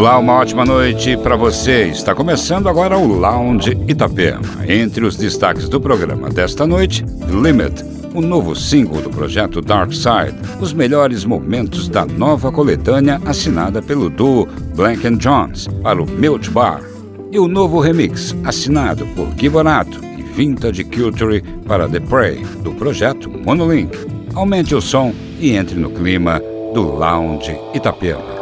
[0.00, 1.88] Olá, uma ótima noite para você.
[1.88, 4.40] Está começando agora o Lounge Itapema.
[4.66, 7.84] Entre os destaques do programa desta noite, Limit,
[8.14, 14.08] o novo single do projeto Dark Side, os melhores momentos da nova coletânea assinada pelo
[14.08, 16.80] duo Blank Jones para o Milch Bar,
[17.30, 23.28] e o novo remix assinado por Gibonato e Vintage Culture para The Prey, do projeto
[23.28, 23.98] Monolink.
[24.34, 26.40] Aumente o som e entre no clima
[26.72, 28.39] do Lounge Itapema.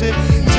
[0.00, 0.49] When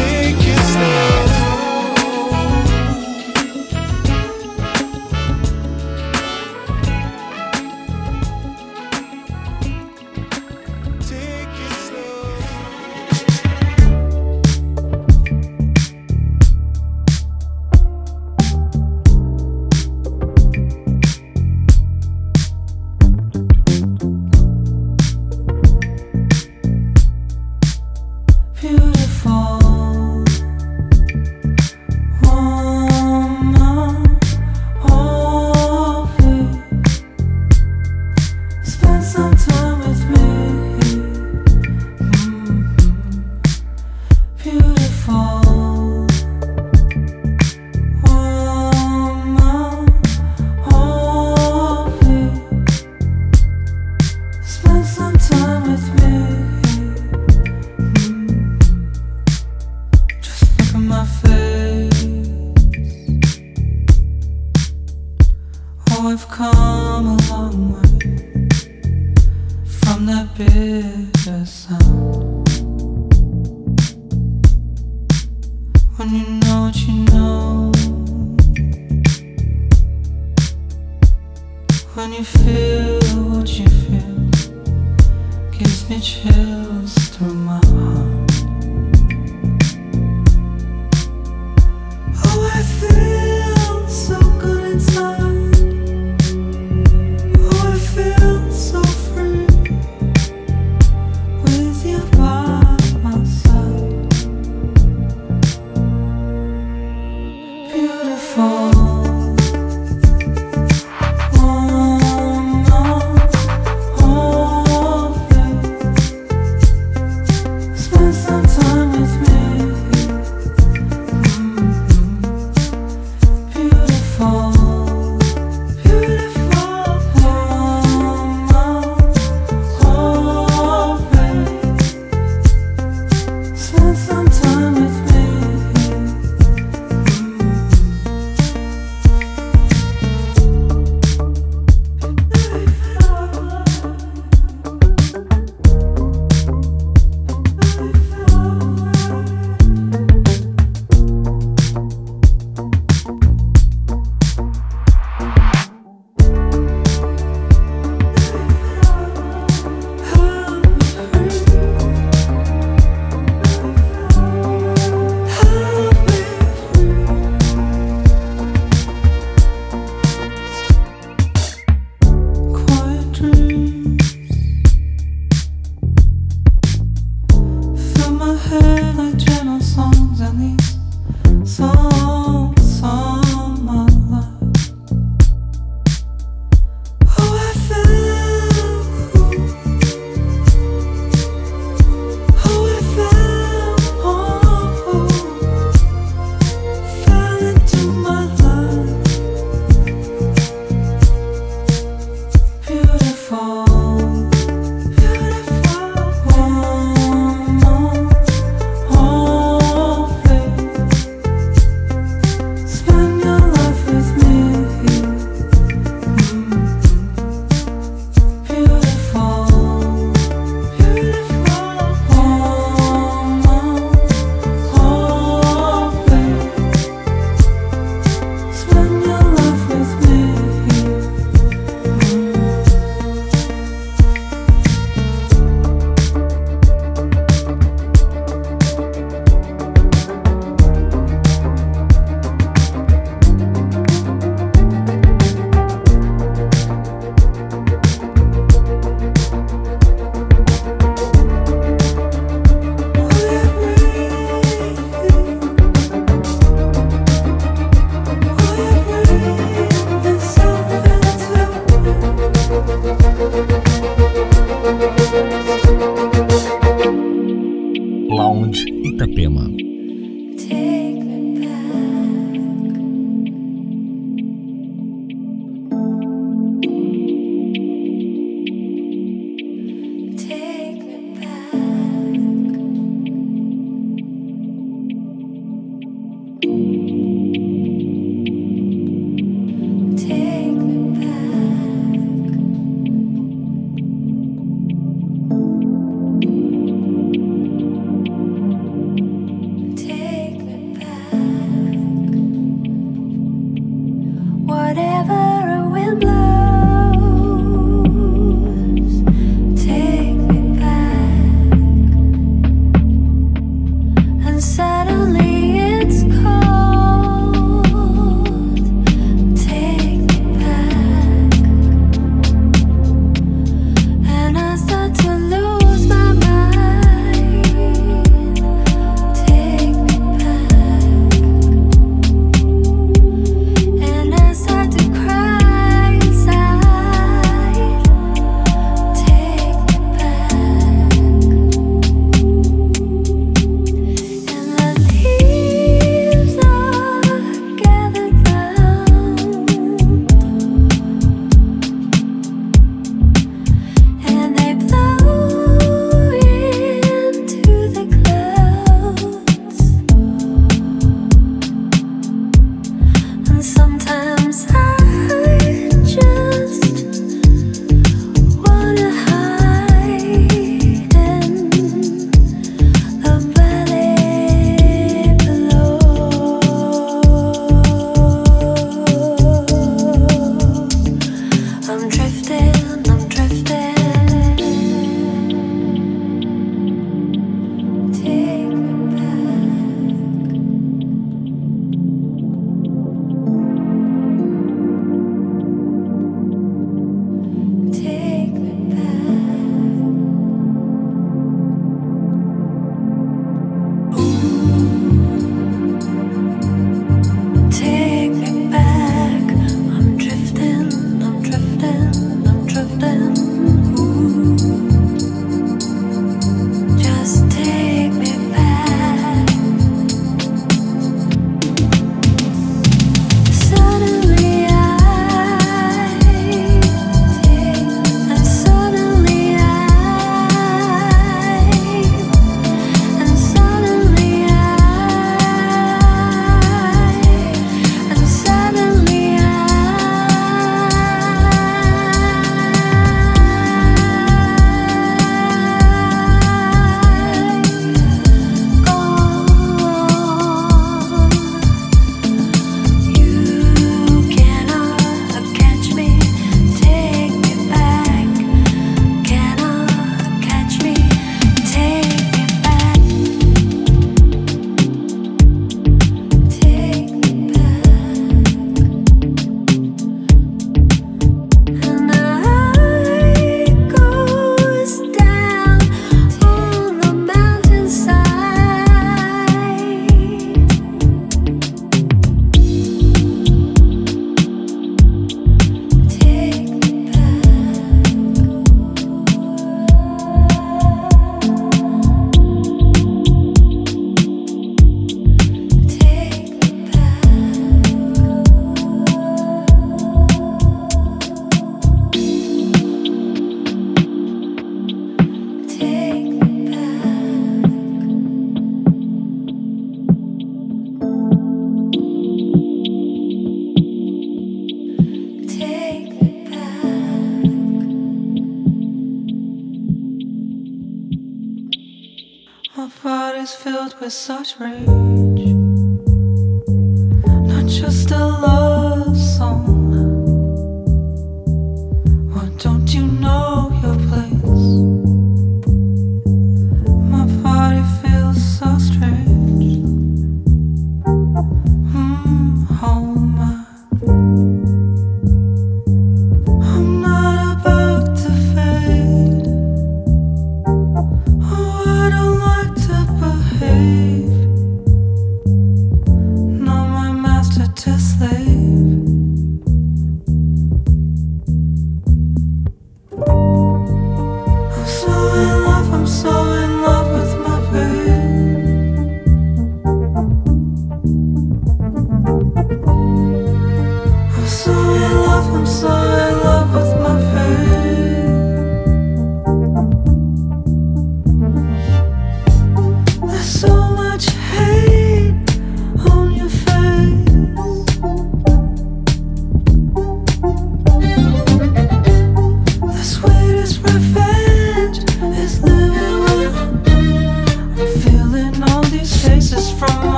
[523.91, 524.90] such rage.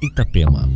[0.00, 0.68] Itapema.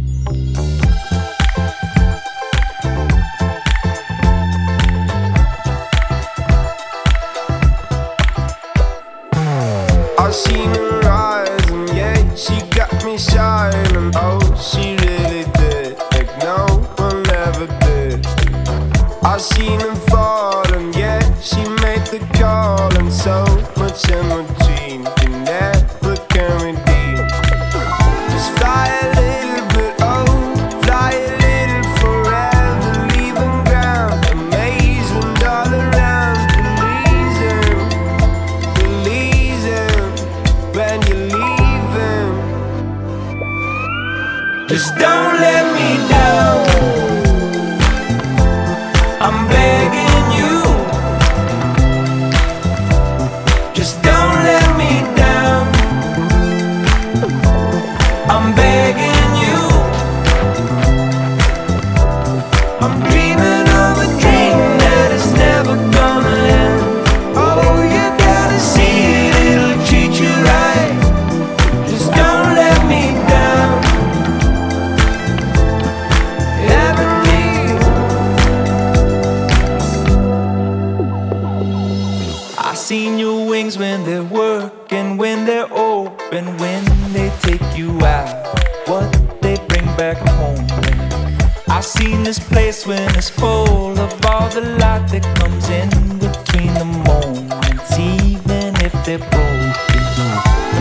[92.48, 98.74] place when it's full of all the light that comes in between the moments, even
[98.86, 100.32] if they're broken.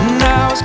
[0.02, 0.62] And I was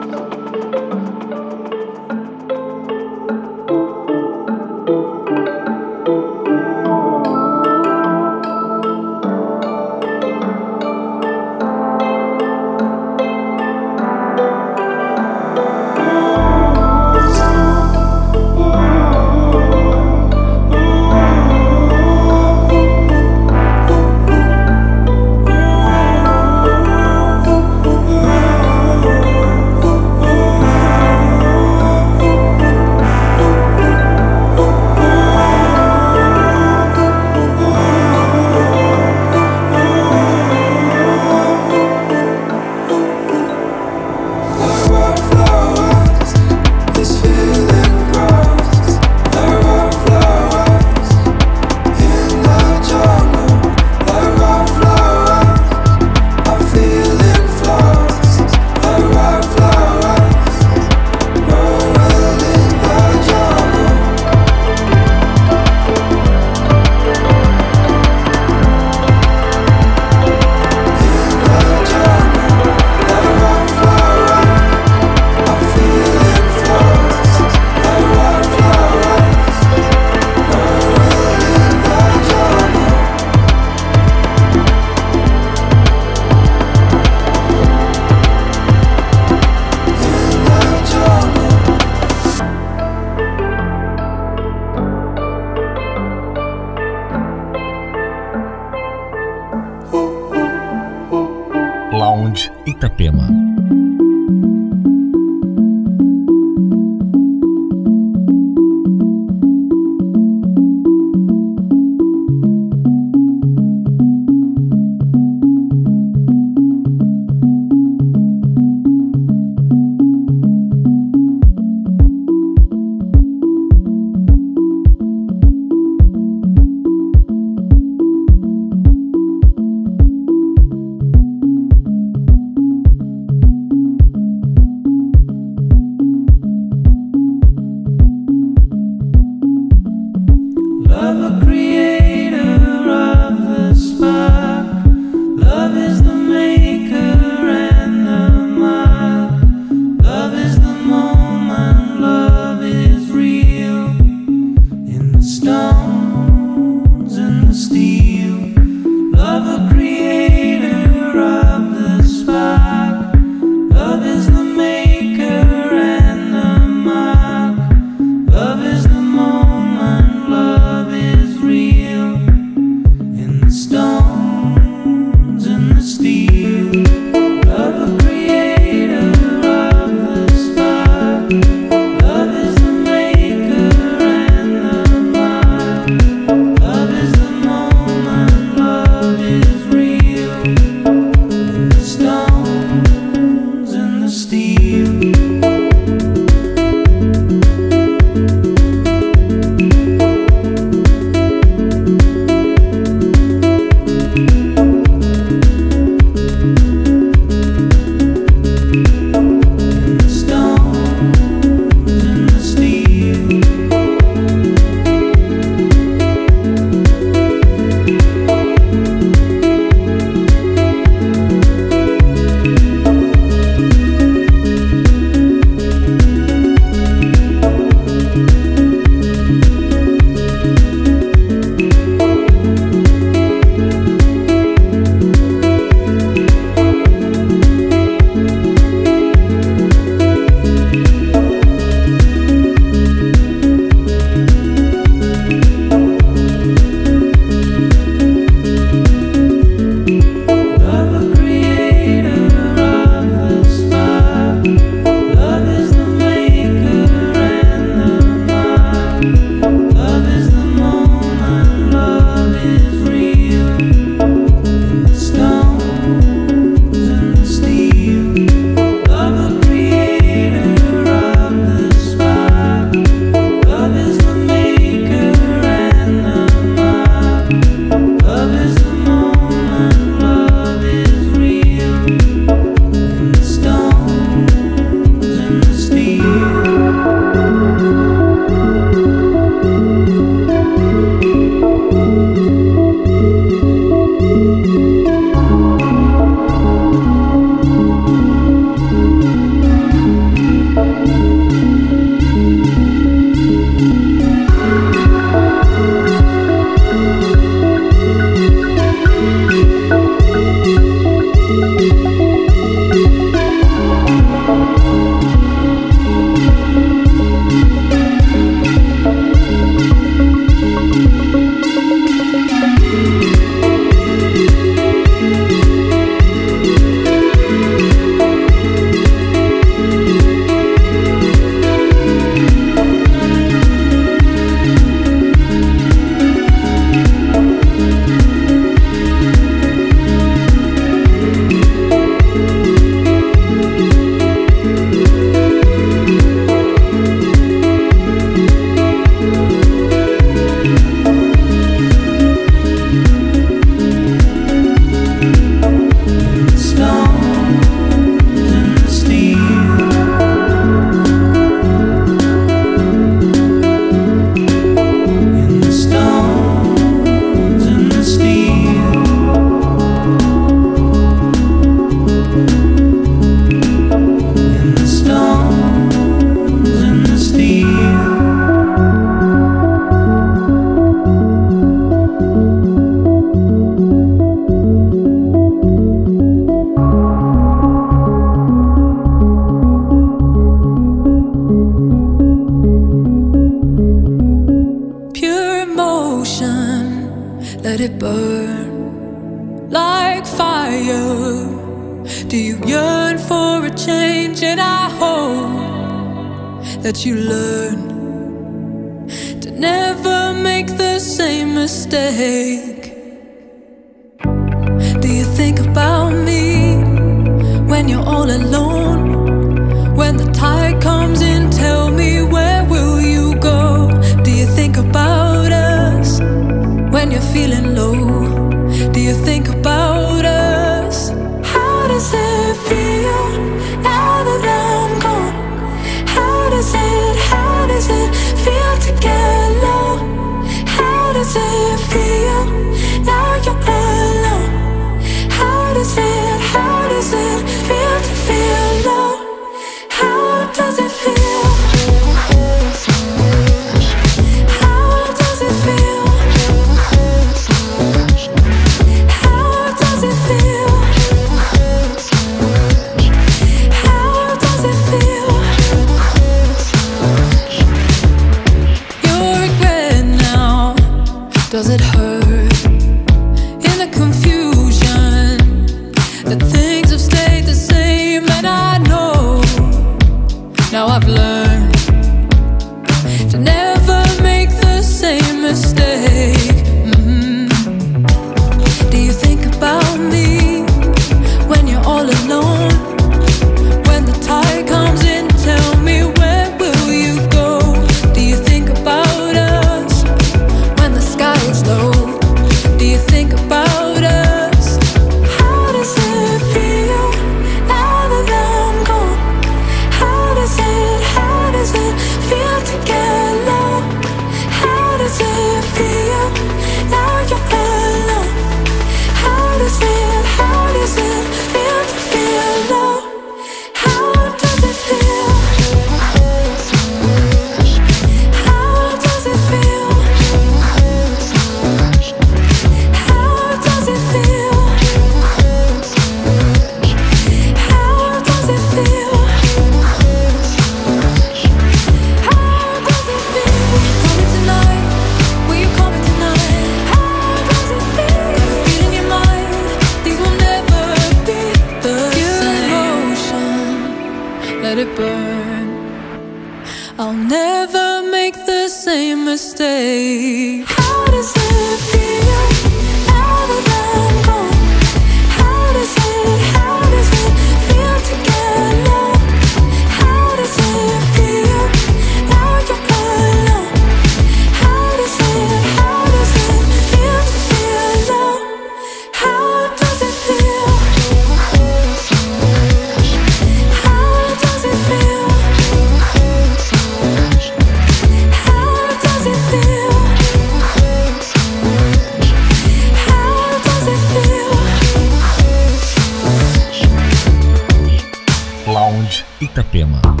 [599.21, 600.00] Itapema.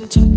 [0.00, 0.35] The touch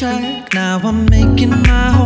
[0.00, 0.54] track.
[0.54, 1.99] Now I'm making my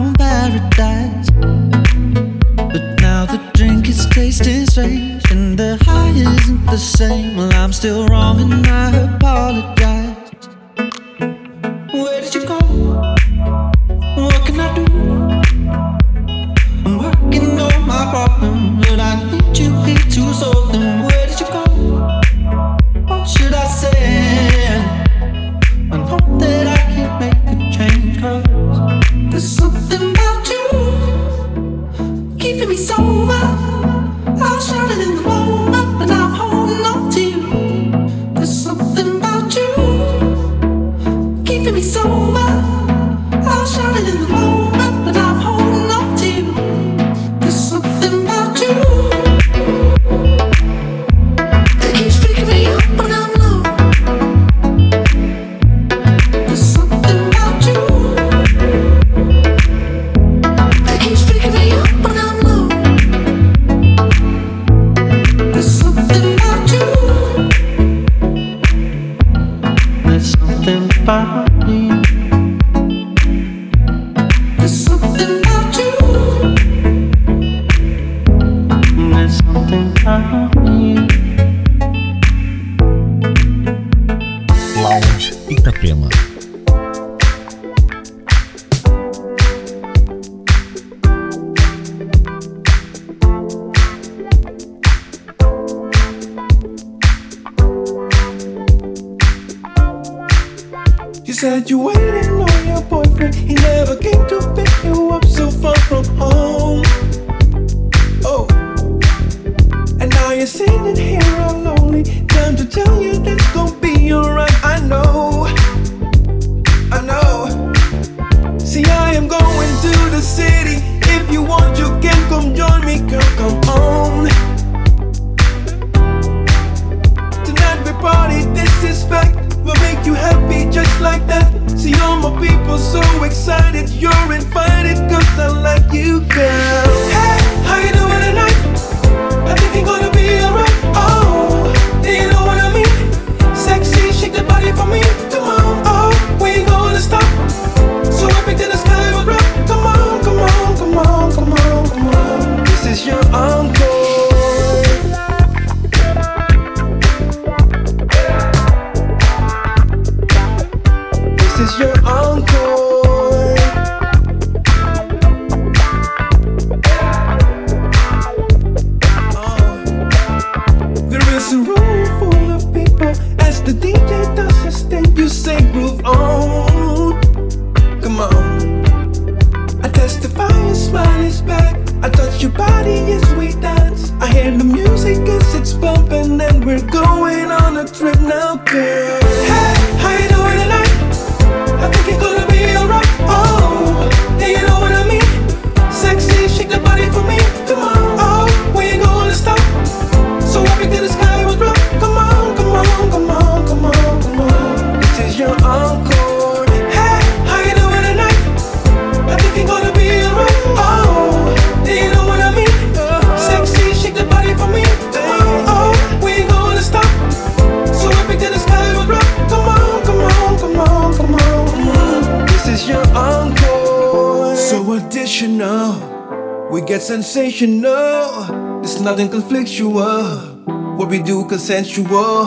[226.87, 228.82] get sensational.
[228.82, 230.64] It's nothing conflictual.
[230.99, 232.47] What we do consensual.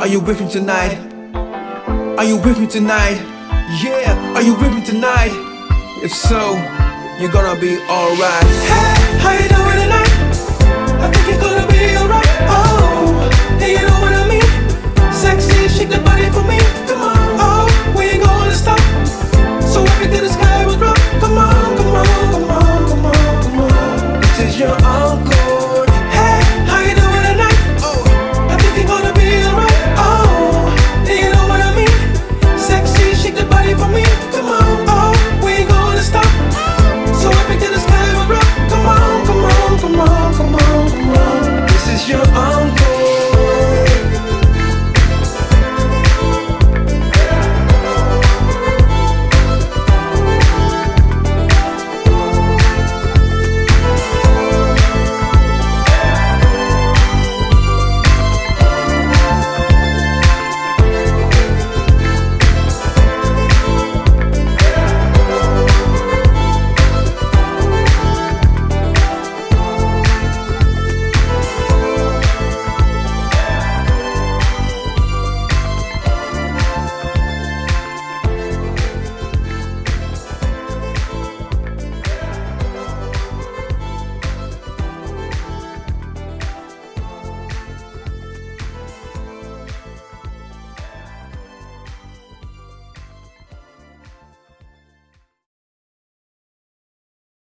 [0.00, 0.96] Are you with me tonight?
[2.16, 3.20] Are you with me tonight?
[3.82, 5.32] Yeah, are you with me tonight?
[6.02, 6.54] If so,
[7.20, 8.44] you're gonna be alright.
[8.70, 10.12] Hey, how you doing tonight?
[11.02, 12.26] I think you're gonna be alright.
[12.48, 15.12] Oh, do you know what I mean?
[15.12, 16.57] Sexy, shake the body for me.
[24.58, 25.37] your uncle.